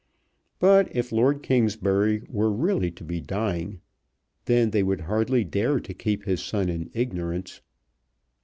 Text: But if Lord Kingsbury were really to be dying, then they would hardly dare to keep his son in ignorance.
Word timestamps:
But 0.57 0.87
if 0.95 1.11
Lord 1.11 1.43
Kingsbury 1.43 2.23
were 2.27 2.51
really 2.51 2.89
to 2.89 3.03
be 3.03 3.21
dying, 3.21 3.81
then 4.45 4.71
they 4.71 4.81
would 4.81 5.01
hardly 5.01 5.43
dare 5.43 5.79
to 5.79 5.93
keep 5.93 6.23
his 6.25 6.41
son 6.41 6.69
in 6.69 6.89
ignorance. 6.95 7.61